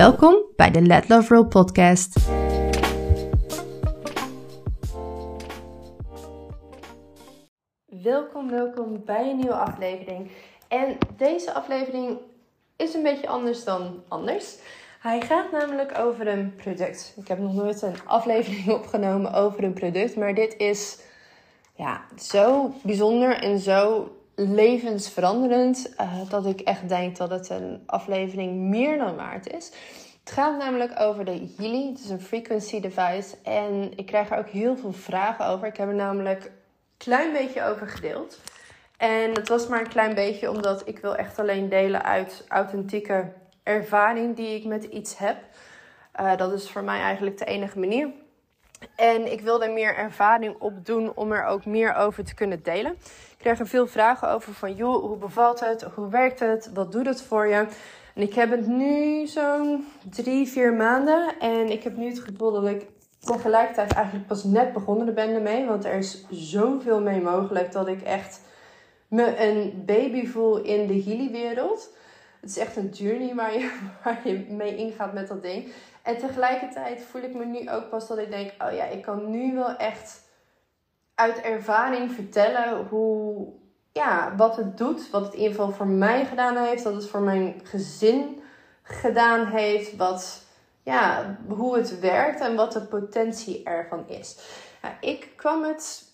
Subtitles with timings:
[0.00, 2.28] Welkom bij de Let Love Roll podcast.
[8.02, 10.30] Welkom, welkom bij een nieuwe aflevering.
[10.68, 12.18] En deze aflevering
[12.76, 14.56] is een beetje anders dan anders.
[15.00, 17.14] Hij gaat namelijk over een product.
[17.16, 21.00] Ik heb nog nooit een aflevering opgenomen over een product, maar dit is
[21.74, 24.08] ja, zo bijzonder en zo
[24.48, 29.72] levensveranderend uh, dat ik echt denk dat het een aflevering meer dan waard is.
[30.20, 31.88] Het gaat namelijk over de Healy.
[31.88, 35.66] Het is een frequency device en ik krijg er ook heel veel vragen over.
[35.66, 36.50] Ik heb er namelijk een
[36.96, 38.38] klein beetje over gedeeld.
[38.96, 43.32] En het was maar een klein beetje omdat ik wil echt alleen delen uit authentieke
[43.62, 45.36] ervaring die ik met iets heb.
[46.20, 48.08] Uh, dat is voor mij eigenlijk de enige manier.
[48.96, 52.62] En ik wil er meer ervaring op doen om er ook meer over te kunnen
[52.62, 52.92] delen.
[52.92, 55.82] Ik krijg er veel vragen over van, joh, hoe bevalt het?
[55.82, 56.70] Hoe werkt het?
[56.74, 57.66] Wat doet het voor je?
[58.14, 61.38] En ik heb het nu zo'n drie, vier maanden.
[61.38, 62.86] En ik heb nu het gevoel dat ik
[63.20, 65.66] tegelijkertijd eigenlijk pas net begonnen ben ermee.
[65.66, 68.40] Want er is zoveel mee mogelijk dat ik echt
[69.08, 71.90] me een baby voel in de healy-wereld.
[72.40, 75.72] Het is echt een journey waar je, waar je mee ingaat met dat ding.
[76.02, 79.30] En tegelijkertijd voel ik me nu ook pas dat ik denk: oh ja, ik kan
[79.30, 80.28] nu wel echt
[81.14, 83.48] uit ervaring vertellen hoe,
[83.92, 85.10] ja, wat het doet.
[85.10, 86.82] Wat het in ieder geval voor mij gedaan heeft.
[86.82, 88.42] Wat het voor mijn gezin
[88.82, 89.96] gedaan heeft.
[89.96, 90.42] Wat,
[90.82, 94.38] ja, hoe het werkt en wat de potentie ervan is.
[94.82, 96.08] Nou, ik kwam het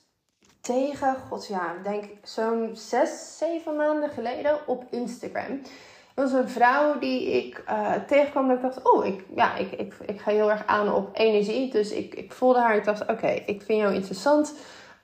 [0.60, 5.60] tegen, god ja, denk zo'n zes, zeven maanden geleden op Instagram.
[6.16, 8.49] Dat was een vrouw die ik uh, tegenkwam.
[8.49, 11.71] Dat ik dacht, oh, ik, ja, ik, ik, ik ga heel erg aan op energie.
[11.71, 12.77] Dus ik, ik voelde haar.
[12.77, 14.54] Ik dacht, oké, ik vind jou interessant.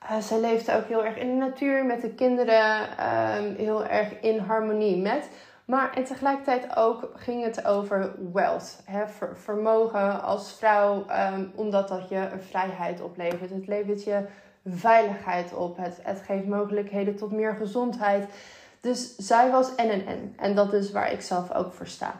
[0.03, 2.81] Uh, zij leefde ook heel erg in de natuur met de kinderen.
[2.81, 5.29] Um, heel erg in harmonie met.
[5.65, 8.83] Maar en tegelijkertijd ook ging het over wealth.
[8.85, 11.05] Hè, ver, vermogen als vrouw.
[11.35, 13.51] Um, omdat dat je een vrijheid oplevert.
[13.51, 14.25] Het levert je
[14.67, 15.77] veiligheid op.
[15.77, 18.25] Het, het geeft mogelijkheden tot meer gezondheid.
[18.83, 20.35] Dus zij was en en en.
[20.37, 22.15] En dat is waar ik zelf ook voor sta.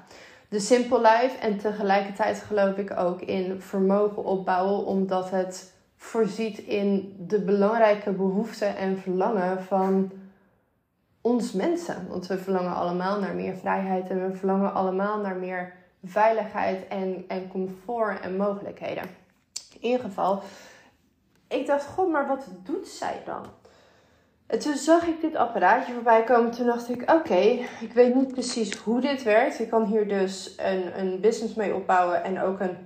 [0.49, 7.17] De Simple Life en tegelijkertijd geloof ik ook in vermogen opbouwen, omdat het voorziet in
[7.19, 10.13] de belangrijke behoeften en verlangen van
[11.21, 12.09] ons mensen.
[12.09, 15.73] Want we verlangen allemaal naar meer vrijheid en we verlangen allemaal naar meer
[16.05, 19.05] veiligheid en, en comfort en mogelijkheden.
[19.73, 20.43] In ieder geval,
[21.49, 23.45] ik dacht, god, maar wat doet zij dan?
[24.53, 26.51] En toen zag ik dit apparaatje voorbij komen.
[26.51, 27.41] Toen dacht ik, oké,
[27.81, 29.61] ik weet niet precies hoe dit werkt.
[29.61, 32.77] Ik kan hier dus een, een business mee opbouwen en ook een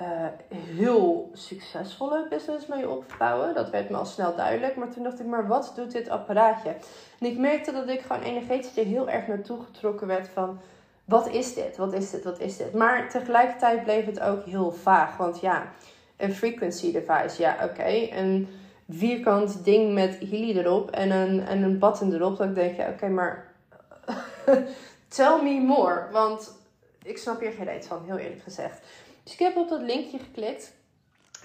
[0.00, 0.06] uh,
[0.54, 3.54] heel succesvolle business mee opbouwen.
[3.54, 4.76] Dat werd me al snel duidelijk.
[4.76, 6.74] Maar toen dacht ik, maar wat doet dit apparaatje?
[7.20, 10.60] En ik merkte dat ik gewoon energetisch er heel erg naartoe getrokken werd van...
[11.04, 11.76] Wat is dit?
[11.76, 12.24] Wat is dit?
[12.24, 12.74] Wat is dit?
[12.74, 15.16] Maar tegelijkertijd bleef het ook heel vaag.
[15.16, 15.62] Want ja,
[16.16, 18.08] een frequency device, ja oké.
[18.10, 18.48] En
[18.90, 22.36] vierkant ding met Healy erop en een, en een button erop.
[22.36, 23.54] Dan denk je, oké, maar
[25.08, 26.06] tell me more.
[26.12, 26.58] Want
[27.02, 28.80] ik snap hier geen reet van, heel eerlijk gezegd.
[29.22, 30.72] Dus ik heb op dat linkje geklikt.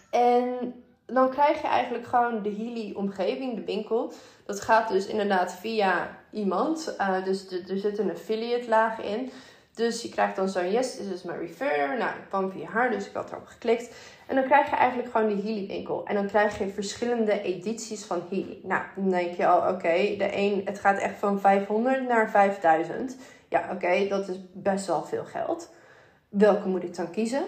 [0.09, 0.73] En
[1.05, 4.13] dan krijg je eigenlijk gewoon de Healy omgeving, de winkel.
[4.45, 6.95] Dat gaat dus inderdaad via iemand.
[6.99, 9.31] Uh, dus er zit een affiliate laag in.
[9.73, 11.97] Dus je krijgt dan zo'n yes, this is my referrer.
[11.97, 13.95] Nou, ik kwam via haar, dus ik had erop geklikt.
[14.25, 16.05] En dan krijg je eigenlijk gewoon die Healy winkel.
[16.05, 18.59] En dan krijg je verschillende edities van Healy.
[18.63, 23.17] Nou, dan denk je al, oké, de een, het gaat echt van 500 naar 5000.
[23.49, 25.73] Ja, oké, dat is best wel veel geld.
[26.29, 27.43] Welke moet ik dan kiezen?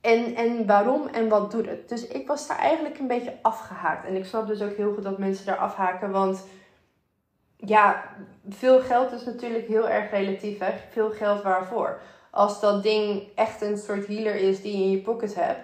[0.00, 1.88] En, en waarom en wat doet het?
[1.88, 4.06] Dus ik was daar eigenlijk een beetje afgehaakt.
[4.06, 6.10] En ik snap dus ook heel goed dat mensen daar afhaken.
[6.10, 6.44] Want
[7.56, 8.04] ja,
[8.48, 10.58] veel geld is natuurlijk heel erg relatief.
[10.58, 10.72] Hè?
[10.90, 12.00] Veel geld waarvoor?
[12.30, 15.60] Als dat ding echt een soort healer is die je in je pocket hebt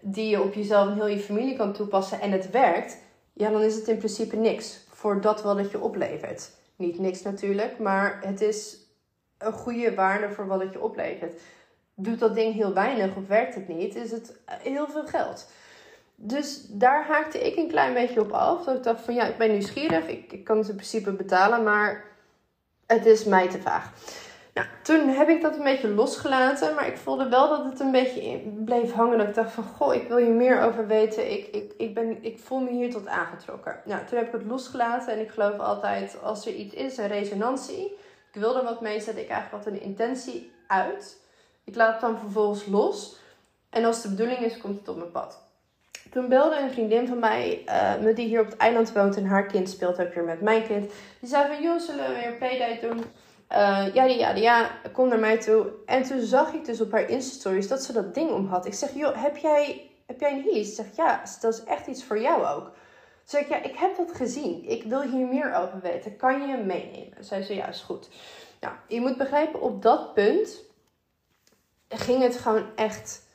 [0.00, 2.98] die je op jezelf en heel je familie kan toepassen en het werkt,
[3.32, 6.50] ja, dan is het in principe niks voor dat wat het je oplevert.
[6.76, 8.76] Niet niks natuurlijk, maar het is
[9.38, 11.40] een goede waarde voor wat het je oplevert.
[11.94, 15.46] Doet dat ding heel weinig of werkt het niet, is het heel veel geld.
[16.14, 18.64] Dus daar haakte ik een klein beetje op af.
[18.64, 21.62] Dat ik dacht van ja, ik ben nieuwsgierig, ik, ik kan het in principe betalen,
[21.62, 22.04] maar
[22.86, 23.92] het is mij te vaag.
[24.54, 27.90] Nou, toen heb ik dat een beetje losgelaten, maar ik voelde wel dat het een
[27.90, 29.18] beetje bleef hangen.
[29.18, 31.32] Dat ik dacht van, goh, ik wil hier meer over weten.
[31.32, 33.80] Ik, ik, ik, ben, ik voel me hier tot aangetrokken.
[33.84, 37.08] Nou, toen heb ik het losgelaten en ik geloof altijd, als er iets is, een
[37.08, 37.96] resonantie.
[38.32, 41.18] Ik wil er wat mee, zet ik eigenlijk wat een intentie uit.
[41.64, 43.18] Ik laat het dan vervolgens los.
[43.70, 45.48] En als het de bedoeling is, komt het op mijn pad.
[46.10, 47.62] Toen belde een vriendin van mij,
[48.02, 50.66] uh, die hier op het eiland woont en haar kind speelt ook weer met mijn
[50.66, 50.92] kind.
[51.20, 53.04] Die zei van, joh, zullen we weer playdate doen?
[53.52, 55.70] Uh, ja, ja, ja, kom naar mij toe.
[55.86, 58.66] En toen zag ik dus op haar Insta-stories dat ze dat ding om had.
[58.66, 60.64] Ik zeg, joh, heb jij, heb jij een healy?
[60.64, 62.70] Ze zegt, ja, dat is echt iets voor jou ook.
[63.24, 64.68] Zeg ik, ja, ik heb dat gezien.
[64.68, 66.16] Ik wil hier meer over weten.
[66.16, 67.24] Kan je meenemen?
[67.24, 68.08] Zij zei, ja, is goed.
[68.60, 70.62] Nou, je moet begrijpen, op dat punt
[71.88, 73.26] ging het gewoon echt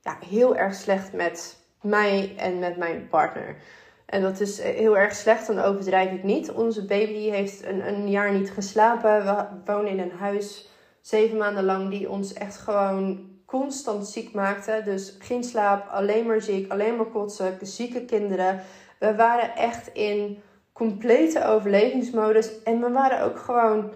[0.00, 3.56] ja, heel erg slecht met mij en met mijn partner.
[4.06, 6.50] En dat is heel erg slecht, dan overdrijf ik niet.
[6.50, 9.24] Onze baby heeft een, een jaar niet geslapen.
[9.24, 10.68] We wonen in een huis
[11.00, 14.82] zeven maanden lang die ons echt gewoon constant ziek maakte.
[14.84, 18.60] Dus geen slaap, alleen maar ziek, alleen maar kotsen, zieke kinderen.
[18.98, 20.42] We waren echt in
[20.72, 22.62] complete overlevingsmodus.
[22.62, 23.92] En we waren ook gewoon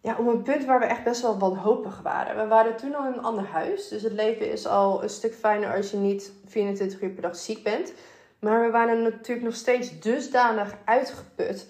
[0.00, 2.42] ja, op een punt waar we echt best wel wanhopig waren.
[2.42, 3.88] We waren toen al in een ander huis.
[3.88, 7.36] Dus het leven is al een stuk fijner als je niet 24 uur per dag
[7.36, 7.92] ziek bent.
[8.38, 11.66] Maar we waren natuurlijk nog steeds dusdanig uitgeput.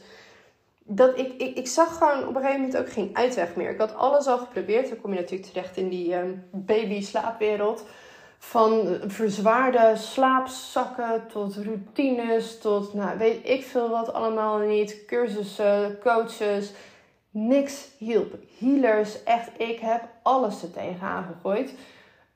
[0.83, 3.71] Dat ik, ik, ik zag gewoon op een gegeven moment ook geen uitweg meer.
[3.71, 4.89] Ik had alles al geprobeerd.
[4.89, 7.85] Dan kom je natuurlijk terecht in die um, baby-slaapwereld.
[8.39, 15.05] Van verzwaarde slaapzakken tot routines, tot nou, weet ik veel wat allemaal niet.
[15.07, 16.73] Cursussen, coaches.
[17.31, 18.35] Niks hielp.
[18.59, 21.73] Healers, echt, ik heb alles er tegenaan gegooid.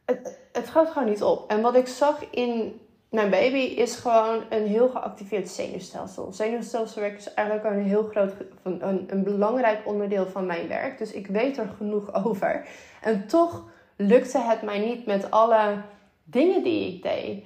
[0.05, 1.51] Het, het gaat gewoon niet op.
[1.51, 2.81] En wat ik zag in
[3.13, 6.33] mijn baby is gewoon een heel geactiveerd zenuwstelsel.
[6.33, 8.33] Zenuwstelselwerk is eigenlijk een heel groot,
[8.63, 10.99] een, een belangrijk onderdeel van mijn werk.
[10.99, 12.67] Dus ik weet er genoeg over.
[13.01, 13.65] En toch
[13.97, 15.77] lukte het mij niet met alle
[16.25, 17.45] dingen die ik deed.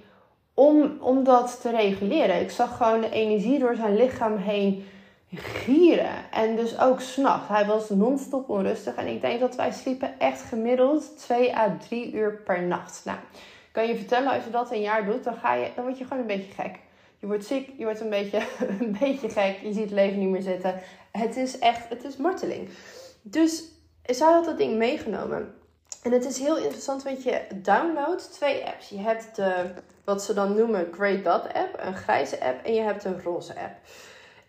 [0.55, 2.41] Om, om dat te reguleren.
[2.41, 4.85] Ik zag gewoon de energie door zijn lichaam heen
[5.35, 6.31] gieren.
[6.33, 7.49] En dus ook s'nachts.
[7.49, 8.95] Hij was non-stop onrustig.
[8.95, 13.03] En ik denk dat wij sliepen echt gemiddeld 2 à 3 uur per nacht.
[13.05, 13.19] Nou,
[13.77, 16.05] kan je vertellen, als je dat een jaar doet, dan, ga je, dan word je
[16.05, 16.79] gewoon een beetje gek.
[17.19, 18.39] Je wordt ziek, je wordt een beetje,
[18.81, 19.59] een beetje gek.
[19.63, 20.81] Je ziet het leven niet meer zitten.
[21.13, 22.69] Het is echt, het is marteling.
[23.23, 23.65] Dus
[24.03, 25.55] zij had dat ding meegenomen.
[26.03, 28.89] En het is heel interessant, want je downloadt twee apps.
[28.89, 29.71] Je hebt de,
[30.05, 32.65] wat ze dan noemen Grey Dot app, een grijze app.
[32.65, 33.75] En je hebt een roze app.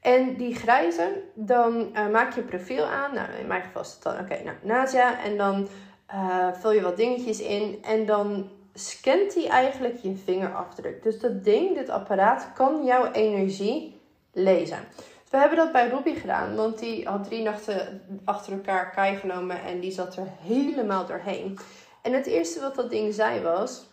[0.01, 3.13] En die grijze, dan uh, maak je profiel aan.
[3.13, 4.97] Nou, in mijn geval is het dan, oké, okay, nou.
[5.23, 5.67] En dan
[6.13, 7.83] uh, vul je wat dingetjes in.
[7.83, 11.03] En dan scant hij eigenlijk je vingerafdruk.
[11.03, 14.01] Dus dat ding, dit apparaat, kan jouw energie
[14.33, 14.79] lezen.
[14.95, 19.17] Dus we hebben dat bij Robbie gedaan, want die had drie nachten achter elkaar kai
[19.17, 21.59] genomen en die zat er helemaal doorheen.
[22.01, 23.85] En het eerste wat dat ding zei was,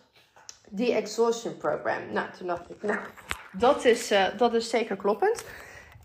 [0.69, 2.11] die exhaustion program.
[2.11, 2.99] Nou, toen dacht ik, nou,
[3.51, 5.43] dat is, uh, dat is zeker kloppend.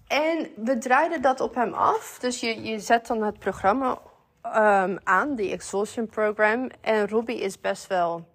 [0.07, 2.19] En we draaiden dat op hem af.
[2.21, 3.99] Dus je, je zet dan het programma
[4.45, 6.71] um, aan, die exhaustion program.
[6.81, 8.27] En Robbie is best wel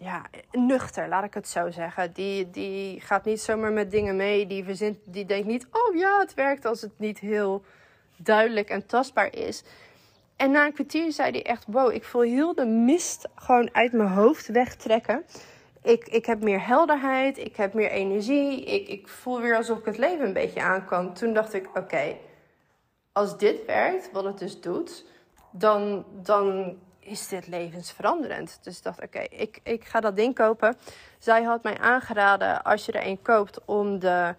[0.00, 2.12] ja, nuchter, laat ik het zo zeggen.
[2.12, 4.46] Die, die gaat niet zomaar met dingen mee.
[4.46, 7.62] Die, verzint, die denkt niet, oh ja, het werkt als het niet heel
[8.16, 9.62] duidelijk en tastbaar is.
[10.36, 13.92] En na een kwartier zei hij echt, wow, ik voel heel de mist gewoon uit
[13.92, 15.24] mijn hoofd wegtrekken.
[15.82, 18.64] Ik, ik heb meer helderheid, ik heb meer energie.
[18.64, 21.14] Ik, ik voel weer alsof ik het leven een beetje aankwam.
[21.14, 22.16] Toen dacht ik, oké,
[23.12, 25.04] als dit werkt, wat het dus doet,
[25.50, 26.76] dan, dan
[27.10, 28.58] is dit levensveranderend.
[28.62, 30.76] Dus dacht, oké, ik, ik ga dat ding kopen.
[31.18, 34.34] Zij had mij aangeraden, als je er een koopt, om de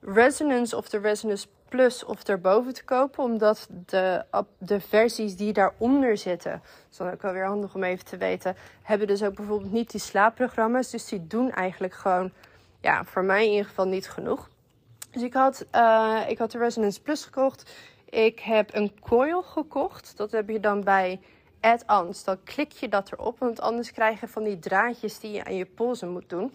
[0.00, 3.24] Resonance of de Resonance Plus of erboven te kopen.
[3.24, 4.24] Omdat de,
[4.58, 8.56] de versies die daaronder zitten, is dan ook wel weer handig om even te weten,
[8.82, 10.90] hebben dus ook bijvoorbeeld niet die slaapprogramma's.
[10.90, 12.32] Dus die doen eigenlijk gewoon,
[12.80, 14.48] ja, voor mij in ieder geval niet genoeg.
[15.10, 17.72] Dus ik had, uh, ik had de Resonance Plus gekocht.
[18.08, 20.16] Ik heb een coil gekocht.
[20.16, 21.20] Dat heb je dan bij
[21.64, 22.24] add-ons.
[22.24, 25.56] Dan klik je dat erop, want anders krijg je van die draadjes die je aan
[25.56, 26.52] je polsen moet doen.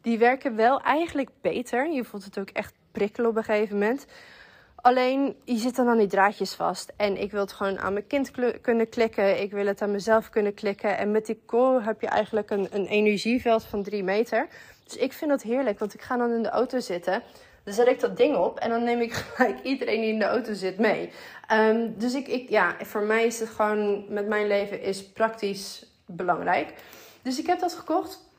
[0.00, 1.90] Die werken wel eigenlijk beter.
[1.92, 4.06] Je voelt het ook echt prikkelen op een gegeven moment.
[4.74, 6.92] Alleen, je zit dan aan die draadjes vast.
[6.96, 8.30] En ik wil het gewoon aan mijn kind
[8.60, 9.40] kunnen klikken.
[9.40, 10.98] Ik wil het aan mezelf kunnen klikken.
[10.98, 14.46] En met die core heb je eigenlijk een, een energieveld van 3 meter.
[14.84, 17.22] Dus ik vind dat heerlijk, want ik ga dan in de auto zitten.
[17.64, 20.24] Dan zet ik dat ding op en dan neem ik gelijk iedereen die in de
[20.24, 21.10] auto zit mee.
[21.52, 25.86] Ehm, dus ik, ik, ja, voor mij is het gewoon, met mijn leven is praktisch
[26.06, 26.74] belangrijk.
[27.22, 28.30] Dus ik heb dat gekocht.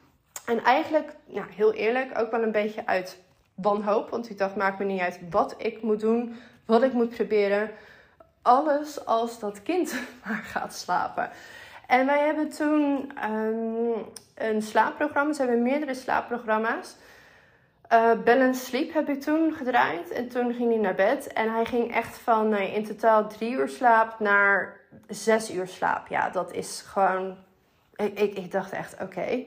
[0.46, 1.16] En eigenlijk,
[1.56, 3.18] heel eerlijk, ook wel een beetje uit
[3.56, 4.10] wanhoop.
[4.10, 7.72] Want ik dacht, maakt me niet uit wat ik moet doen, wat ik moet proberen.
[8.42, 9.94] alles als dat kind
[10.26, 11.30] maar gaat slapen.
[11.88, 14.06] En wij hebben toen um,
[14.36, 15.34] een slaapprogramma.
[15.34, 16.96] Ze hebben meerdere slaapprogramma's.
[17.94, 20.12] Uh, Balance Sleep heb ik toen gedraaid.
[20.12, 21.28] En toen ging hij naar bed.
[21.28, 26.08] En hij ging echt van nee, in totaal drie uur slaap naar zes uur slaap.
[26.08, 27.38] Ja, dat is gewoon.
[27.96, 29.44] Ik, ik, dacht echt, oké.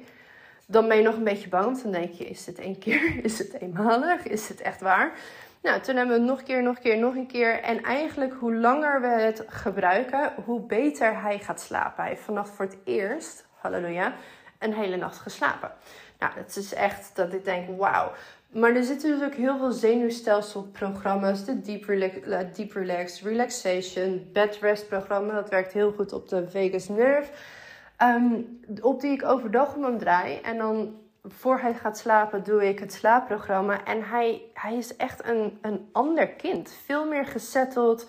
[0.67, 1.83] Dan ben je nog een beetje bang.
[1.83, 3.19] Dan denk je, is het één keer?
[3.25, 4.27] Is het eenmalig?
[4.27, 5.13] Is het echt waar?
[5.63, 7.63] Nou, toen hebben we het nog een keer, nog een keer, nog een keer.
[7.63, 12.03] En eigenlijk hoe langer we het gebruiken, hoe beter hij gaat slapen.
[12.03, 14.15] Hij heeft vannacht voor het eerst, halleluja,
[14.59, 15.73] een hele nacht geslapen.
[16.19, 18.13] Nou, dat is echt dat ik denk, wauw.
[18.53, 21.45] Maar er zitten dus ook heel veel zenuwstelselprogramma's.
[21.45, 25.35] De Deep Relax, Relaxation, Bed Rest programma.
[25.35, 27.33] Dat werkt heel goed op de vagus nerve.
[27.97, 28.41] Ehm,
[28.81, 30.41] op die ik overdag hem draai.
[30.41, 33.85] En dan voor hij gaat slapen doe ik het slaapprogramma.
[33.85, 36.77] En hij, hij is echt een, een ander kind.
[36.85, 38.09] Veel meer gezetteld.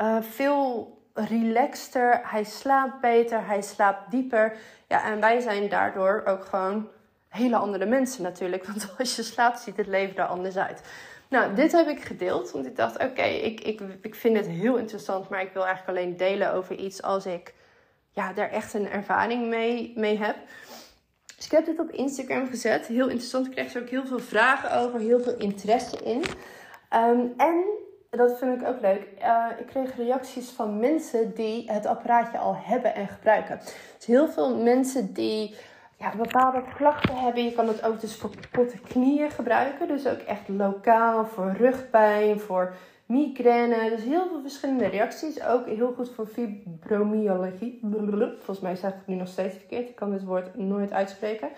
[0.00, 2.20] Uh, veel relaxter.
[2.22, 3.46] Hij slaapt beter.
[3.46, 4.56] Hij slaapt dieper.
[4.88, 6.88] Ja, en wij zijn daardoor ook gewoon
[7.36, 8.64] hele andere mensen natuurlijk.
[8.70, 10.82] Want als je slaapt, ziet het leven er anders uit.
[11.28, 12.50] Nou, dit heb ik gedeeld.
[12.50, 15.28] Want ik dacht, oké, ik, ik, ik vind het heel interessant.
[15.28, 17.54] Maar ik wil eigenlijk alleen delen over iets als ik
[18.10, 20.36] ja, daar echt een ervaring mee, mee heb.
[21.36, 22.86] Dus ik heb dit op Instagram gezet.
[22.86, 23.46] Heel interessant.
[23.46, 25.00] Ik kreeg er ook heel veel vragen over.
[25.00, 26.24] Heel veel interesse in.
[26.88, 27.64] Ehm, en
[28.10, 29.06] dat vind ik ook leuk.
[29.22, 33.60] Uh, ik kreeg reacties van mensen die het apparaatje al hebben en gebruiken.
[33.96, 35.54] Dus heel veel mensen die
[35.98, 37.44] ja, bepaalde klachten hebben.
[37.44, 39.88] Je kan het ook dus voor potte knieën gebruiken.
[39.88, 42.74] Dus ook echt lokaal voor rugpijn, voor
[43.06, 43.90] migraine.
[43.90, 45.44] Dus heel veel verschillende reacties.
[45.44, 47.78] Ook heel goed voor fibromyalgie.
[48.36, 49.88] Volgens mij ik het nu nog steeds verkeerd.
[49.88, 51.48] Ik kan dit woord nooit uitspreken.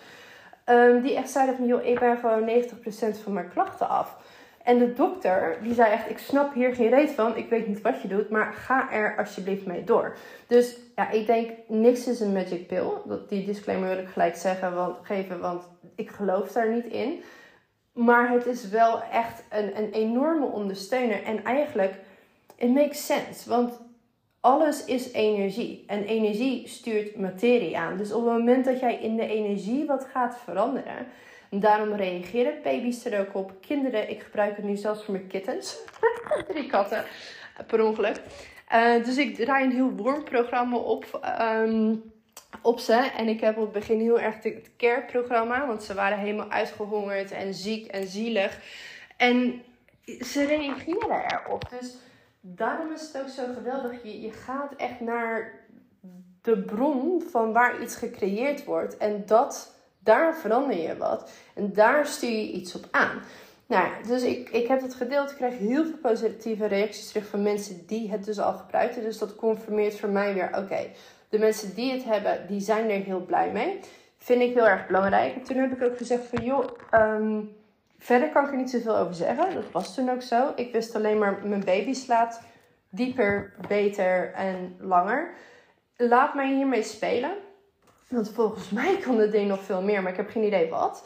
[0.67, 4.17] Um, die echt zeiden van, joh, ik ben gewoon 90% van mijn klachten af.
[4.69, 7.37] En de dokter, die zei echt, ik snap hier geen reet van.
[7.37, 10.17] Ik weet niet wat je doet, maar ga er alsjeblieft mee door.
[10.47, 12.91] Dus ja, ik denk, niks is een magic pill.
[13.05, 17.23] Dat, die disclaimer wil ik gelijk zeggen, want, geven, want ik geloof daar niet in.
[17.93, 21.23] Maar het is wel echt een, een enorme ondersteuner.
[21.23, 21.95] En eigenlijk,
[22.57, 23.49] it makes sense.
[23.49, 23.81] Want
[24.41, 25.85] alles is energie.
[25.87, 27.97] En energie stuurt materie aan.
[27.97, 31.07] Dus op het moment dat jij in de energie wat gaat veranderen.
[31.51, 33.53] Daarom reageren baby's er ook op.
[33.61, 35.79] Kinderen, ik gebruik het nu zelfs voor mijn kittens.
[36.49, 37.05] Drie katten,
[37.67, 38.21] per ongeluk.
[38.73, 41.31] Uh, dus ik draai een heel warm programma op.
[41.41, 42.03] Um,
[42.63, 42.95] op ze.
[42.95, 45.67] En ik heb op het begin heel erg het care-programma.
[45.67, 48.61] Want ze waren helemaal uitgehongerd en ziek en zielig.
[49.17, 49.63] En
[50.05, 51.71] ze reageren erop.
[51.81, 51.97] Dus
[52.41, 54.03] daarom is het ook zo geweldig.
[54.03, 55.67] Je, je gaat echt naar
[56.43, 58.97] de bron van waar iets gecreëerd wordt.
[58.97, 59.78] En dat,
[60.09, 61.31] daar verander je wat.
[61.55, 63.23] En daar stuur je iets op aan.
[63.67, 65.31] Nou dus ik, ik heb het gedeeld.
[65.31, 69.03] Ik krijg heel veel positieve reacties terug van mensen die het dus al gebruikten.
[69.03, 70.87] Dus dat confirmeert voor mij weer, oké,
[71.29, 73.81] de mensen die het hebben, die zijn er heel blij mee.
[74.19, 75.35] Vind ik heel erg belangrijk.
[75.35, 77.41] En toen heb ik ook gezegd van, joh, ehm,
[77.99, 79.55] verder kan ik er niet zoveel over zeggen.
[79.55, 80.53] Dat was toen ook zo.
[80.57, 82.41] Ik wist alleen maar, mijn baby slaapt
[82.89, 85.31] dieper, beter en langer.
[85.97, 87.31] Laat mij hiermee spelen.
[88.09, 91.03] Want volgens mij kan het ding nog veel meer, maar ik heb geen idee wat.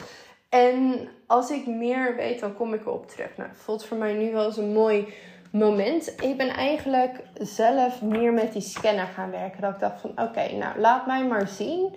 [0.48, 3.36] En als ik meer weet, dan kom ik erop terug.
[3.36, 5.14] Nou, voelt voor mij nu wel eens een mooi
[5.52, 6.14] moment.
[6.22, 9.60] Ik ben eigenlijk zelf meer met die scanner gaan werken.
[9.60, 11.94] Dat ik dacht van oké, nou laat mij maar zien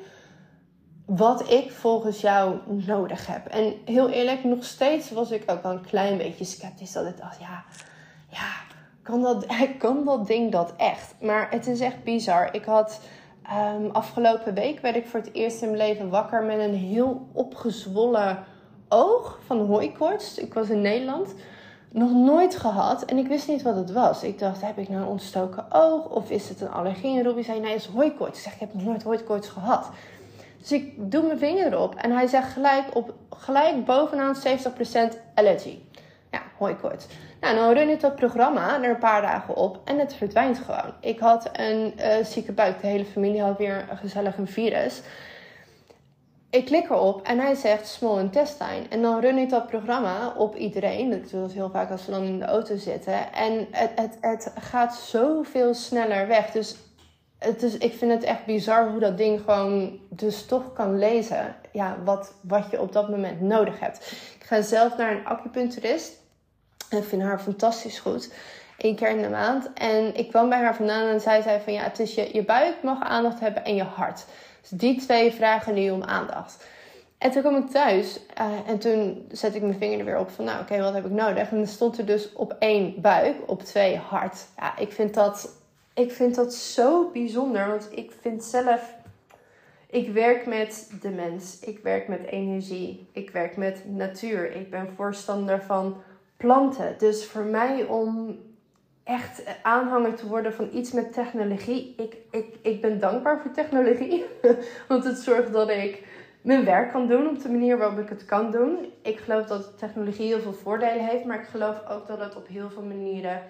[1.06, 3.46] wat ik volgens jou nodig heb.
[3.48, 6.92] En heel eerlijk, nog steeds was ik ook wel een klein beetje sceptisch.
[6.92, 7.64] Dat ik dacht, ja,
[8.30, 8.52] ja
[9.02, 9.46] kan, dat,
[9.78, 11.16] kan dat ding dat echt?
[11.22, 12.54] Maar het is echt bizar.
[12.54, 13.00] Ik had
[13.52, 17.28] um, afgelopen week werd ik voor het eerst in mijn leven wakker met een heel
[17.32, 18.44] opgezwollen
[18.90, 20.38] oog van hooikoorts.
[20.38, 21.34] Ik was in Nederland
[21.92, 24.24] nog nooit gehad en ik wist niet wat het was.
[24.24, 27.18] Ik dacht, heb ik nou een ontstoken oog of is het een allergie?
[27.18, 28.38] En Robbie zei, nee, het is hooikoorts.
[28.38, 29.90] Ik zeg, ik heb nog nooit hooikoorts gehad.
[30.60, 34.40] Dus ik doe mijn vinger erop en hij zegt gelijk, op, gelijk bovenaan 70%
[35.36, 35.78] allergy.
[36.32, 37.08] Ja, hooikoorts.
[37.54, 40.94] Nou, dan run ik dat programma er een paar dagen op en het verdwijnt gewoon.
[41.00, 42.82] Ik had een uh, zieke buik.
[42.82, 45.02] De hele familie had weer gezellig een virus
[46.56, 48.88] ik klik erop en hij zegt small intestine.
[48.90, 51.14] En dan run ik dat programma op iedereen.
[51.14, 53.34] Ik doe dat heel vaak als we dan in de auto zitten.
[53.34, 56.52] En het, het, het gaat zoveel sneller weg.
[56.52, 56.76] Dus
[57.40, 61.56] het is, ik vind het echt bizar hoe dat ding gewoon dus toch kan lezen.
[61.72, 64.12] Ja, wat, wat je op dat moment nodig hebt.
[64.40, 66.24] Ik ga zelf naar een acupuncturist.
[66.90, 68.34] Ik vind haar fantastisch goed.
[68.78, 69.74] Eén keer in de maand.
[69.74, 72.44] En ik kwam bij haar vandaan en zij zei van ja, het is je, je
[72.44, 74.26] buik mag aandacht hebben en je hart.
[74.62, 76.66] Dus die twee vragen nu om aandacht.
[77.18, 80.30] En toen kwam ik thuis uh, en toen zette ik mijn vinger er weer op
[80.30, 81.50] van, nou oké, wat heb ik nodig?
[81.50, 84.46] En dan stond er dus op één buik, op twee hart.
[84.58, 85.50] Ja, ik vind dat
[85.94, 88.94] ik vind dat zo bijzonder, want ik vind zelf
[89.90, 94.56] ik werk met de mens, ik werk met energie, ik werk met natuur.
[94.56, 95.98] Ik ben voorstander van
[96.46, 96.96] planten.
[96.98, 98.40] Dus voor mij om
[99.04, 104.26] echt aanhanger te worden van iets met technologie, ik, ik, ik ben dankbaar voor technologie.
[104.88, 106.08] Want het zorgt dat ik
[106.42, 108.92] mijn werk kan doen op de manier waarop ik het kan doen.
[109.02, 112.48] Ik geloof dat technologie heel veel voordelen heeft, maar ik geloof ook dat het op
[112.48, 113.42] heel veel manieren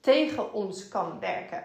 [0.00, 1.62] tegen ons kan werken.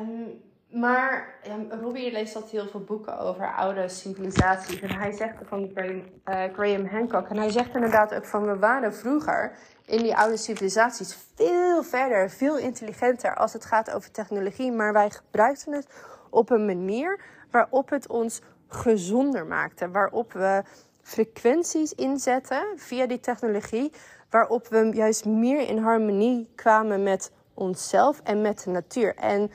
[0.00, 1.34] Um, maar
[1.82, 4.80] Robbie leest altijd heel veel boeken over oude civilisaties.
[4.80, 7.28] En hij zegt van Graham, uh, Graham Hancock.
[7.28, 9.52] En hij zegt inderdaad ook van we waren vroeger
[9.86, 14.72] in die oude civilisaties veel verder, veel intelligenter als het gaat over technologie.
[14.72, 15.86] Maar wij gebruikten het
[16.30, 19.90] op een manier waarop het ons gezonder maakte.
[19.90, 20.62] Waarop we
[21.02, 23.92] frequenties inzetten via die technologie.
[24.30, 29.14] Waarop we juist meer in harmonie kwamen met onszelf en met de natuur.
[29.14, 29.50] En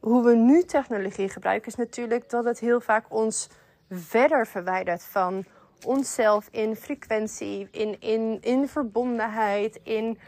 [0.00, 3.48] hoe we nu technologie gebruiken, is natuurlijk dat het heel vaak ons
[3.90, 5.44] verder verwijdert van
[5.84, 10.18] onszelf in frequentie, in, in, in verbondenheid, in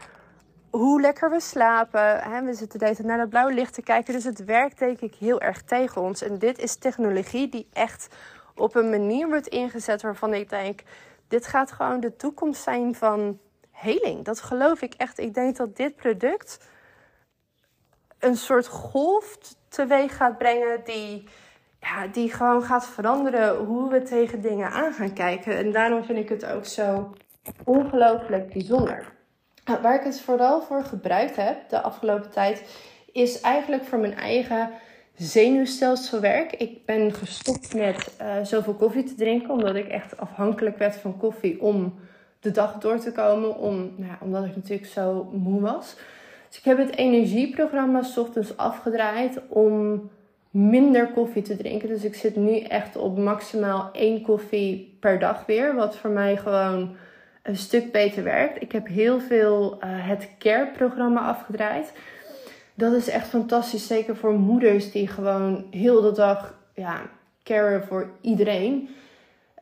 [0.69, 2.43] hoe lekker we slapen.
[2.45, 5.41] We zitten deze naar het blauwe licht te kijken, dus het werkt denk ik heel
[5.41, 6.21] erg tegen ons.
[6.21, 8.15] En dit is technologie die echt
[8.55, 10.81] op een manier wordt ingezet waarvan ik denk,
[11.27, 13.39] dit gaat gewoon de toekomst zijn van
[13.71, 14.25] heling.
[14.25, 15.19] Dat geloof ik echt.
[15.19, 16.59] Ik denk dat dit product
[18.23, 19.37] een soort golf
[19.67, 21.23] teweeg gaat brengen die,
[21.81, 25.57] ja, die gewoon gaat veranderen hoe we tegen dingen aan gaan kijken.
[25.57, 27.13] En daarom vind ik het ook zo
[27.63, 29.11] ongelooflijk bijzonder.
[29.65, 32.63] Nou, waar ik het vooral voor gebruikt heb de afgelopen tijd,
[33.11, 34.69] is eigenlijk voor mijn eigen
[35.15, 36.53] zenuwstelselwerk.
[36.53, 41.17] Ik ben gestopt met uh, zoveel koffie te drinken, omdat ik echt afhankelijk werd van
[41.17, 41.99] koffie om
[42.39, 45.95] de dag door te komen, om, nou, omdat ik natuurlijk zo moe was.
[46.53, 50.09] Dus ik heb het energieprogramma ochtends afgedraaid om
[50.49, 51.87] minder koffie te drinken.
[51.87, 55.75] Dus ik zit nu echt op maximaal één koffie per dag weer.
[55.75, 56.95] Wat voor mij gewoon
[57.43, 58.61] een stuk beter werkt.
[58.61, 61.93] Ik heb heel veel uh, het CARE-programma afgedraaid.
[62.73, 63.87] Dat is echt fantastisch.
[63.87, 67.01] Zeker voor moeders die gewoon heel de dag ja,
[67.43, 68.89] caren voor iedereen.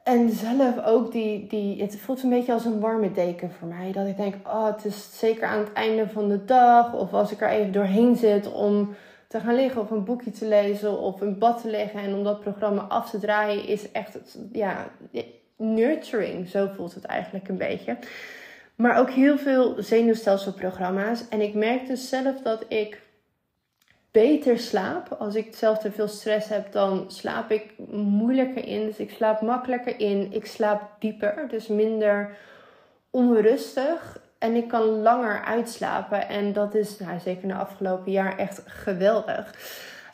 [0.03, 3.91] En zelf ook, die, die, het voelt een beetje als een warme deken voor mij.
[3.91, 6.93] Dat ik denk, oh, het is zeker aan het einde van de dag.
[6.93, 8.95] Of als ik er even doorheen zit om
[9.27, 11.99] te gaan liggen of een boekje te lezen of een bad te leggen.
[11.99, 14.87] En om dat programma af te draaien is echt, ja,
[15.55, 16.47] nurturing.
[16.47, 17.97] Zo voelt het eigenlijk een beetje.
[18.75, 21.27] Maar ook heel veel zenuwstelselprogramma's.
[21.29, 23.01] En ik merk dus zelf dat ik
[24.11, 25.15] beter slaap.
[25.19, 28.85] Als ik zelf te veel stress heb, dan slaap ik moeilijker in.
[28.85, 30.27] Dus ik slaap makkelijker in.
[30.31, 32.37] Ik slaap dieper, dus minder
[33.09, 34.19] onrustig.
[34.37, 36.29] En ik kan langer uitslapen.
[36.29, 39.53] En dat is nou, zeker de afgelopen jaar echt geweldig.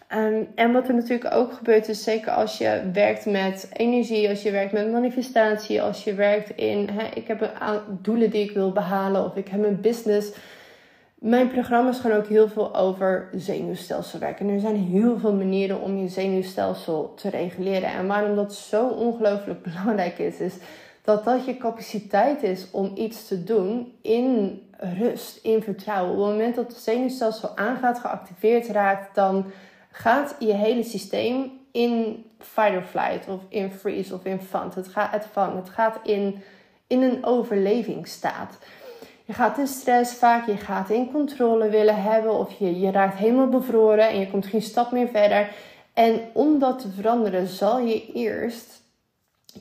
[0.07, 4.41] Ehm, en wat er natuurlijk ook gebeurt, is zeker als je werkt met energie, als
[4.41, 8.71] je werkt met manifestatie, als je werkt in, ik heb een doelen die ik wil
[8.71, 10.31] behalen of ik heb een business
[11.19, 14.39] mijn programma's gaan ook heel veel over zenuwstelselwerk.
[14.39, 17.89] En er zijn heel veel manieren om je zenuwstelsel te reguleren.
[17.89, 20.53] En waarom dat zo ongelooflijk belangrijk is, is
[21.01, 26.11] dat dat je capaciteit is om iets te doen in rust, in vertrouwen.
[26.11, 29.45] Op het moment dat het zenuwstelsel aangaat, geactiveerd raakt, dan
[29.91, 34.71] gaat je hele systeem in fight or flight of in freeze of in fun.
[34.75, 36.43] Het gaat, het, gaat in,
[36.87, 38.57] in een overlevingsstaat.
[39.27, 43.17] Je gaat in stress vaak, je gaat in controle willen hebben of je, je raakt
[43.17, 45.49] helemaal bevroren en je komt geen stap meer verder.
[45.93, 48.81] En om dat te veranderen zal je eerst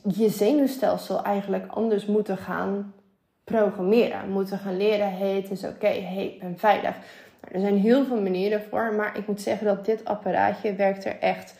[0.03, 2.93] je zenuwstelsel eigenlijk anders moeten gaan
[3.43, 4.29] programmeren.
[4.29, 6.95] Moeten gaan leren, hey, het is oké, hey, ik ben veilig.
[7.41, 11.05] Nou, er zijn heel veel manieren voor, maar ik moet zeggen dat dit apparaatje werkt
[11.05, 11.55] er echt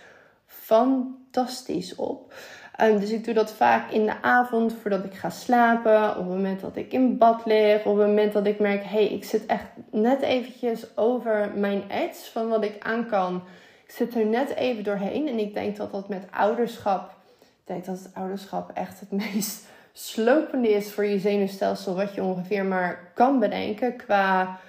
[0.46, 2.34] fantastisch op.
[2.82, 6.10] Um, dus ik doe dat vaak in de avond voordat ik ga slapen.
[6.10, 7.86] Op het moment dat ik in bad lig.
[7.86, 11.84] Op het moment dat ik merk, hé, hey, ik zit echt net eventjes over mijn
[11.90, 13.44] edge van wat ik aan kan.
[13.86, 15.28] Ik zit er net even doorheen.
[15.28, 19.66] En ik denk dat dat met ouderschap, ik denk dat het ouderschap echt het meest
[19.94, 21.96] slopende is voor je zenuwstelsel.
[21.96, 24.60] Wat je ongeveer maar kan bedenken qua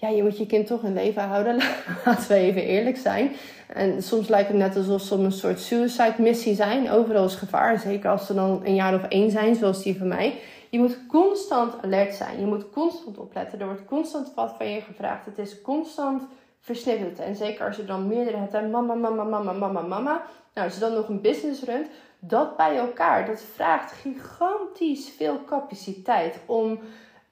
[0.00, 1.56] ja, je moet je kind toch in leven houden.
[2.04, 3.32] Laten we even eerlijk zijn.
[3.66, 6.90] En soms lijkt het net alsof ze een soort suicide missie zijn.
[6.90, 7.78] Overal is gevaar.
[7.78, 10.40] Zeker als ze dan een jaar of één zijn, zoals die van mij.
[10.70, 12.40] Je moet constant alert zijn.
[12.40, 13.60] Je moet constant opletten.
[13.60, 15.26] Er wordt constant wat van je gevraagd.
[15.26, 16.22] Het is constant
[16.60, 17.18] versnipperd.
[17.18, 18.52] En zeker als je dan meerdere hebt.
[18.52, 20.22] Mama, mama, mama, mama, mama.
[20.54, 21.86] Nou, als je dan nog een business runt.
[22.18, 23.26] Dat bij elkaar.
[23.26, 26.80] Dat vraagt gigantisch veel capaciteit om...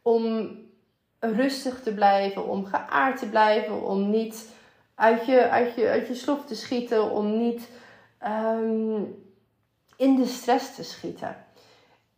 [0.03, 0.49] om
[1.35, 4.49] rustig te blijven, om geaard te blijven, om niet
[4.95, 7.71] uit je, uit je, uit je slof te schieten, om niet
[8.19, 9.03] ehm,
[9.97, 11.37] in de stress te schieten.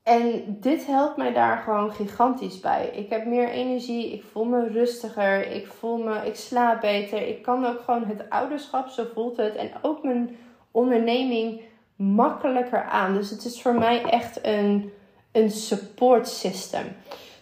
[0.02, 2.86] En dit helpt mij daar gewoon gigantisch bij.
[2.86, 7.28] Ik heb meer energie, ik voel me rustiger, ik voel me, ik slaap beter.
[7.28, 10.36] Ik kan ook gewoon het ouderschap, zo voelt het, en ook mijn
[10.70, 11.60] onderneming
[11.96, 13.14] makkelijker aan.
[13.14, 14.92] Dus het is voor mij echt een,
[15.32, 16.86] een support system.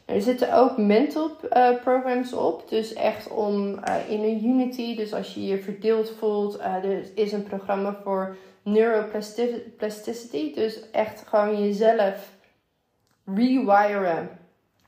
[0.07, 2.69] Er zitten ook mental uh, programs op.
[2.69, 4.97] Dus echt om uh, in een unity.
[4.97, 6.59] Dus als je je verdeeld voelt.
[6.59, 10.55] Uh, er is een programma voor neuroplasticity.
[10.55, 12.33] Dus echt gewoon jezelf
[13.25, 14.29] rewiren.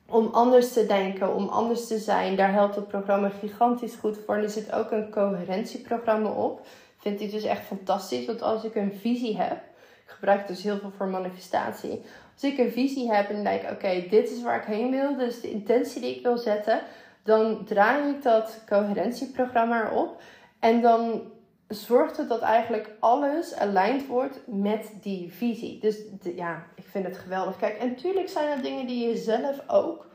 [0.07, 2.37] Om anders te denken, om anders te zijn.
[2.37, 4.37] Daar helpt het programma gigantisch goed voor.
[4.37, 6.67] er zit ook een coherentieprogramma op.
[6.99, 8.27] Vind ik dus echt fantastisch.
[8.27, 9.57] Want als ik een visie heb.
[10.05, 12.03] Ik gebruik dus heel veel voor manifestatie
[12.43, 15.41] als ik een visie heb en denk, oké, dit is waar ik heen wil, dus
[15.41, 16.81] de intentie die ik wil zetten,
[17.23, 20.23] dan draai ik dat coherentieprogramma erop.
[20.61, 21.23] En dan
[21.69, 25.81] zorgt het dat eigenlijk alles aligned wordt met die visie.
[25.81, 25.99] Dus
[26.35, 27.57] ja, ik vind het geweldig.
[27.57, 30.07] Kijk, en natuurlijk zijn er dingen die je zelf ook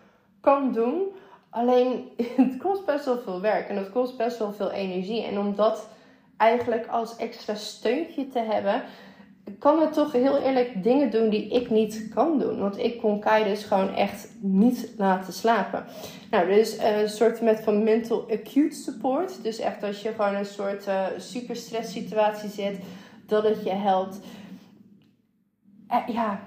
[0.41, 1.07] kan doen.
[1.49, 5.23] Alleen het kost best wel veel werk en het kost best wel veel energie.
[5.23, 5.87] En om dat
[6.37, 8.83] eigenlijk als extra steuntje te hebben,
[9.59, 12.59] kan het toch heel eerlijk dingen doen die ik niet kan doen.
[12.59, 15.85] Want ik kon Kai dus gewoon echt niet laten slapen.
[16.31, 19.43] Nou, er is een soort met van mental acute support.
[19.43, 22.77] Dus echt als je gewoon een soort uh, super stress situatie zit,
[23.27, 24.19] dat het je helpt.
[25.91, 26.39] Uh, ja,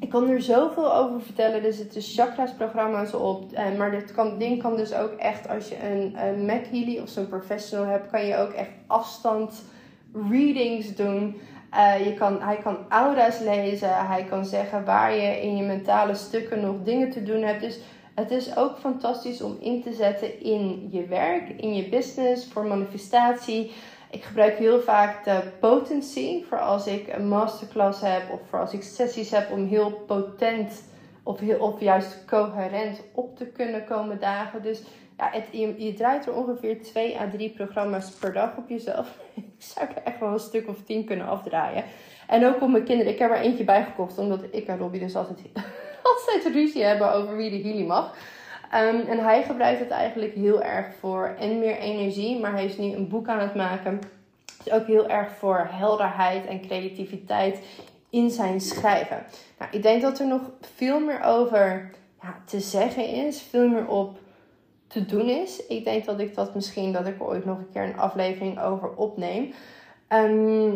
[0.00, 1.64] ik kan er zoveel over vertellen.
[1.64, 3.52] Er zitten chakras programma's op.
[3.76, 7.08] Maar dit kan, ding kan dus ook echt, als je een, een Mac Healy of
[7.08, 9.62] zo'n professional hebt, kan je ook echt afstand
[10.30, 11.36] readings doen.
[11.74, 14.06] Uh, je kan, hij kan aura's lezen.
[14.06, 17.60] Hij kan zeggen waar je in je mentale stukken nog dingen te doen hebt.
[17.60, 17.78] Dus
[18.14, 22.66] het is ook fantastisch om in te zetten in je werk, in je business, voor
[22.66, 23.72] manifestatie.
[24.10, 28.72] Ik gebruik heel vaak de potency voor als ik een masterclass heb of voor als
[28.72, 30.82] ik sessies heb om heel potent
[31.22, 34.62] of, heel, of juist coherent op te kunnen komen dagen.
[34.62, 34.82] Dus
[35.16, 35.44] ja, het,
[35.78, 39.18] je, draait er ongeveer 2 à 3 programma's per dag op jezelf.
[39.34, 41.84] ik zou er echt wel een stuk of 10 kunnen afdraaien.
[42.26, 43.12] En ook op mijn kinderen.
[43.12, 45.40] Ik heb er eentje bijgekocht, omdat ik en Robbie dus altijd,
[46.02, 48.16] altijd ruzie hebben over wie de healing mag.
[48.74, 52.40] Um, en hij gebruikt het eigenlijk heel erg voor en meer energie.
[52.40, 54.00] Maar hij is nu een boek aan het maken.
[54.64, 57.60] Dus ook heel erg voor helderheid en creativiteit
[58.10, 59.24] in zijn schrijven.
[59.58, 61.90] Nou, ik denk dat er nog veel meer over
[62.22, 63.42] ja, te zeggen is.
[63.42, 64.18] Veel meer op
[64.96, 65.66] te doen is.
[65.66, 68.94] Ik denk dat ik dat misschien, dat ik ooit nog een keer een aflevering over
[68.94, 69.52] opneem.
[70.08, 70.72] Um,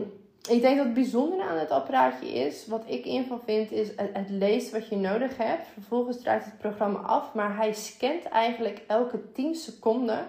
[0.48, 3.88] ik denk dat het bijzondere aan het apparaatje is, wat ik in van vind, is
[3.88, 5.66] het, het, leest wat je nodig hebt.
[5.72, 10.26] Vervolgens draait het programma af, maar hij scant eigenlijk elke 10 seconden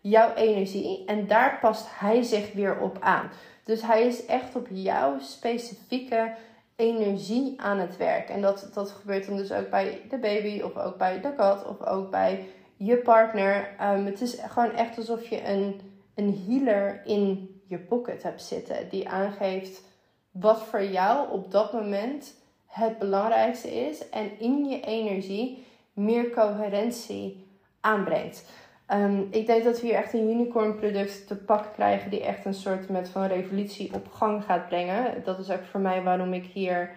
[0.00, 3.30] jouw energie en daar past hij zich weer op aan.
[3.64, 6.34] Dus hij is echt op jouw specifieke
[6.76, 8.28] energie aan het werk.
[8.28, 11.66] En dat, dat gebeurt dan dus ook bij de baby, of ook bij de kat,
[11.66, 13.74] of ook bij je partner.
[13.80, 15.80] Um, het is gewoon echt alsof je een,
[16.14, 18.88] een healer in je pocket hebt zitten.
[18.88, 19.82] Die aangeeft
[20.30, 22.34] wat voor jou op dat moment
[22.66, 24.08] het belangrijkste is.
[24.08, 27.46] En in je energie meer coherentie
[27.80, 28.44] aanbrengt.
[28.88, 32.10] Um, ik denk dat we hier echt een unicorn product te pakken krijgen.
[32.10, 35.24] Die echt een soort met van revolutie op gang gaat brengen.
[35.24, 36.90] Dat is ook voor mij waarom ik hier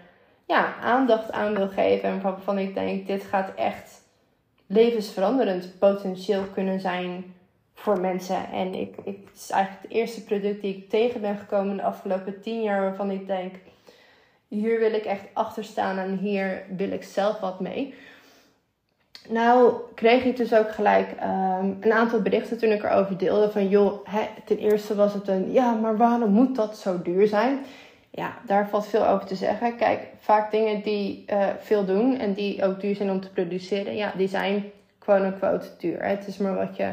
[0.46, 2.10] ja, aandacht aan wil geven.
[2.10, 4.06] En waarvan ik denk, dit gaat echt
[4.68, 7.36] levensveranderend potentieel kunnen zijn
[7.74, 8.52] voor mensen.
[8.52, 11.84] En ik, ik, het is eigenlijk het eerste product die ik tegen ben gekomen de
[11.84, 13.56] afgelopen tien jaar waarvan ik denk,
[14.48, 17.94] hier wil ik echt achter staan en hier wil ik zelf wat mee.
[19.30, 23.68] Nou kreeg ik dus ook gelijk um, een aantal berichten toen ik erover deelde van
[23.68, 27.60] joh, hè, ten eerste was het een ja, maar waarom moet dat zo duur zijn?
[28.18, 29.76] Ja, daar valt veel over te zeggen.
[29.76, 33.96] Kijk, vaak dingen die uh, veel doen en die ook duur zijn om te produceren,
[33.96, 34.64] ja, die zijn
[35.00, 36.04] quote-unquote duur.
[36.04, 36.92] Het is maar wat je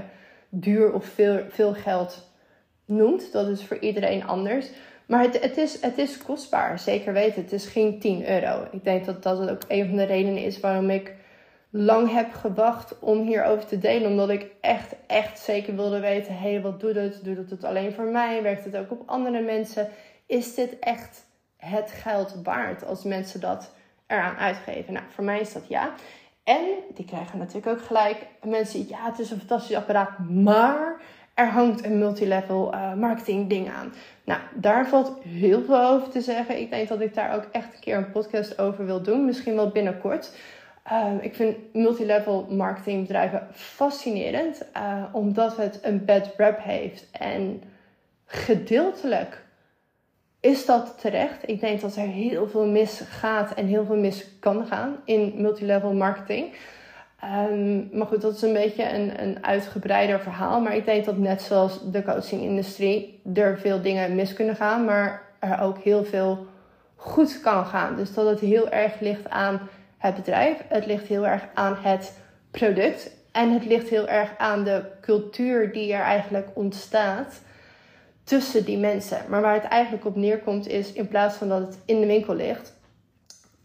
[0.49, 2.31] duur of veel, veel geld
[2.85, 3.33] noemt.
[3.33, 4.69] Dat is voor iedereen anders.
[5.07, 7.43] Maar het, het, is, het is kostbaar, zeker weten.
[7.43, 8.67] Het is geen 10 euro.
[8.71, 11.15] Ik denk dat dat ook een van de redenen is waarom ik
[11.71, 14.11] lang heb gewacht om hierover te delen.
[14.11, 17.21] Omdat ik echt, echt zeker wilde weten: hé, hey, wat doet het?
[17.23, 18.43] Doet het alleen voor mij?
[18.43, 19.89] Werkt het ook op andere mensen?
[20.27, 21.25] Is dit echt
[21.57, 23.75] het geld waard als mensen dat
[24.07, 24.93] eraan uitgeven?
[24.93, 25.95] Nou, voor mij is dat ja.
[26.45, 31.01] En die krijgen natuurlijk ook gelijk mensen, ja, het is een fantastisch apparaat, maar
[31.35, 33.93] er hangt een multilevel uh, marketing ding aan.
[34.25, 36.61] Nou, daar valt heel veel over te zeggen.
[36.61, 39.55] Ik denk dat ik daar ook echt een keer een podcast over wil doen, misschien
[39.55, 40.33] wel binnenkort.
[40.83, 47.07] Ehm, ik vind multilevel marketingbedrijven fascinerend, uh, omdat het een bad rap heeft.
[47.11, 47.63] En
[48.27, 49.44] gedeeltelijk
[50.45, 51.49] is dat terecht.
[51.49, 55.33] Ik denk dat er heel veel mis gaat en heel veel mis kan gaan in
[55.37, 56.55] multilevel marketing.
[57.51, 60.61] Um, maar goed, dat is een beetje een, een uitgebreider verhaal.
[60.61, 65.23] Maar ik denk dat net zoals de coachingindustrie er veel dingen mis kunnen gaan, maar
[65.39, 66.47] er ook heel veel
[66.97, 67.97] goed kan gaan.
[67.97, 69.61] Dus dat het heel erg ligt aan
[69.99, 72.19] het bedrijf, het ligt heel erg aan het
[72.51, 77.41] product en het ligt heel erg aan de cultuur die er eigenlijk ontstaat
[78.25, 79.19] tussen die mensen.
[79.29, 82.35] Maar waar het eigenlijk op neerkomt is, in plaats van dat het in de winkel
[82.35, 82.75] ligt,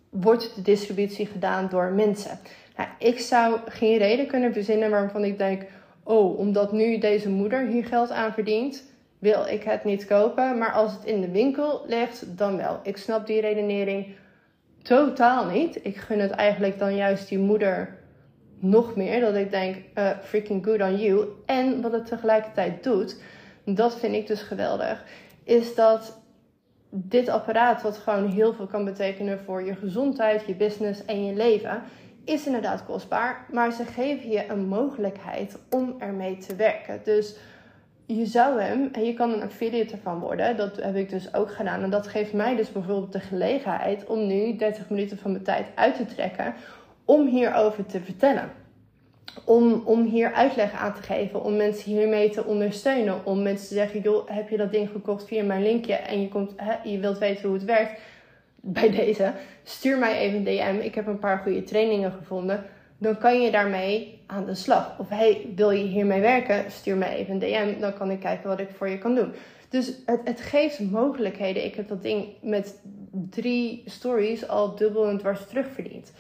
[0.10, 2.40] wordt de distributie gedaan door mensen.
[2.78, 5.64] Nou, ik zou geen reden kunnen verzinnen waarvan ik denk,
[6.04, 8.84] oh, omdat nu deze moeder hier geld aan verdient,
[9.20, 10.58] wil ik het niet kopen.
[10.58, 12.80] Maar als het in de winkel ligt, dan wel.
[12.84, 14.08] Ik snap die redenering
[14.82, 15.86] totaal niet.
[15.86, 17.98] Ik gun het eigenlijk dan juist die moeder
[18.60, 19.20] nog meer.
[19.20, 21.28] Dat ik denk, uh, freaking good on you.
[21.46, 23.18] En wat het tegelijkertijd doet,
[23.66, 25.04] dat vind ik dus geweldig,
[25.44, 26.20] is dat
[26.90, 31.34] dit apparaat, wat gewoon heel veel kan betekenen voor je gezondheid, je business en je
[31.34, 31.84] leven,
[32.24, 33.46] is inderdaad kostbaar.
[33.52, 37.02] Maar ze geven je een mogelijkheid om ermee te werken.
[37.04, 37.36] Dus
[38.06, 41.52] je zou hem, en je kan een affiliate ervan worden, dat heb ik dus ook
[41.52, 41.84] gedaan.
[41.84, 45.68] En dat geeft mij dus bijvoorbeeld de gelegenheid om nu 30 minuten van mijn tijd
[45.76, 46.54] uit te trekken
[47.06, 48.52] om hierover te vertellen.
[49.44, 53.26] Om, om hier uitleg aan te geven, om mensen hiermee te ondersteunen.
[53.26, 56.28] Om mensen te zeggen, joh, heb je dat ding gekocht via mijn linkje en je,
[56.28, 58.02] komt, hè, je wilt weten hoe het werkt.
[58.62, 60.86] Bij deze, stuur mij even een DM.
[60.86, 62.66] Ik heb een paar goede trainingen gevonden
[63.00, 65.00] dan kan je daarmee aan de slag.
[65.00, 66.72] Of hey, wil je hiermee werken?
[66.72, 69.32] Stuur me even een DM, dan kan ik kijken wat ik voor je kan doen.
[69.70, 71.66] Dus het, het geeft mogelijkheden.
[71.66, 72.80] Ik heb dat ding met
[73.12, 76.14] drie stories al dubbel en dwars terugverdiend.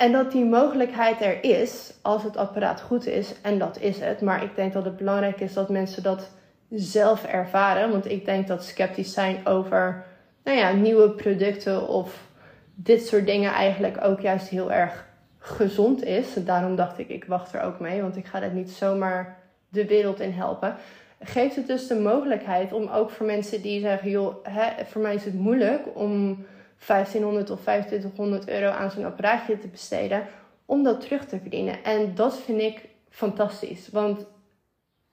[0.00, 4.20] En dat die mogelijkheid er is, als het apparaat goed is, en dat is het.
[4.20, 6.30] Maar ik denk dat het belangrijk is dat mensen dat
[6.70, 7.90] zelf ervaren.
[7.90, 10.04] Want ik denk dat sceptisch zijn over
[10.44, 12.28] nou ja, nieuwe producten of
[12.74, 15.06] dit soort dingen eigenlijk ook juist heel erg
[15.38, 16.34] gezond is.
[16.34, 19.86] Daarom dacht ik, ik wacht er ook mee, want ik ga het niet zomaar de
[19.86, 20.74] wereld in helpen.
[21.20, 25.14] Geeft het dus de mogelijkheid om ook voor mensen die zeggen: joh, hè, voor mij
[25.14, 26.44] is het moeilijk om
[26.86, 30.26] 1500 of 2500 euro aan zo'n apparaatje te besteden,
[30.64, 31.84] om dat terug te verdienen.
[31.84, 34.26] En dat vind ik fantastisch, want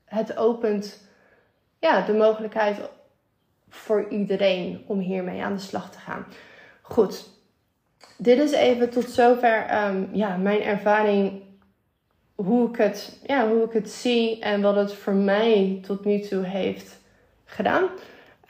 [0.06, 1.08] het opent
[1.80, 2.78] ja, de mogelijkheid
[3.70, 6.26] voor iedereen om hiermee aan de slag te gaan.
[6.82, 7.30] Goed,
[8.18, 11.46] dit is even tot zover um, ja, mijn ervaring.
[12.36, 16.20] Hoe ik, het, ja, hoe ik het zie en wat het voor mij tot nu
[16.20, 17.00] toe heeft
[17.46, 17.90] gedaan.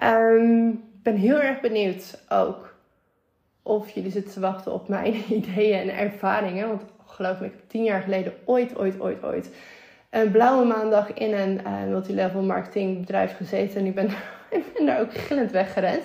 [0.04, 2.67] Um, ik ben heel erg benieuwd ook
[3.68, 6.68] of jullie zitten te wachten op mijn ideeën en ervaringen.
[6.68, 9.50] Want geloof me, ik heb tien jaar geleden ooit, ooit, ooit, ooit
[10.10, 13.80] een blauwe maandag in een uh, multilevel marketingbedrijf gezeten.
[13.80, 14.10] En ik ben,
[14.50, 16.04] ik daar ook gillend weggerend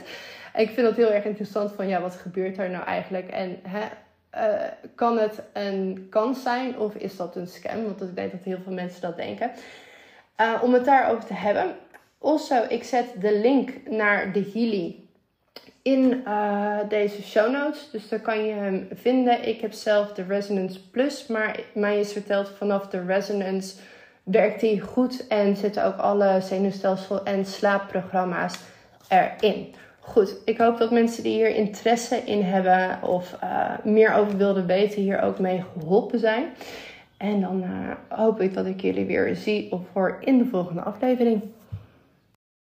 [0.56, 3.28] ik vind het heel erg interessant van ja, wat gebeurt er nou eigenlijk?
[3.28, 3.80] En hè,
[4.34, 7.84] uh, kan het een kans zijn of is dat een scam?
[7.84, 9.50] Want ik denk dat heel veel mensen dat denken.
[10.40, 11.74] Uh, om het daarover te hebben.
[12.18, 15.01] Also, ik zet de link naar de Healy
[15.82, 17.90] in uh, deze show notes.
[17.90, 19.48] Dus daar kan je hem vinden.
[19.48, 23.74] Ik heb zelf de Resonance Plus, maar mij is verteld vanaf de Resonance
[24.22, 28.58] werkt die goed en zitten ook alle zenuwstelsel en slaapprogramma's
[29.08, 29.74] erin.
[30.00, 34.66] Goed, ik hoop dat mensen die hier interesse in hebben of uh, meer over wilden
[34.66, 36.44] weten, hier ook mee geholpen zijn.
[37.16, 40.80] En dan uh, hoop ik dat ik jullie weer zie of hoor in de volgende
[40.80, 41.42] aflevering.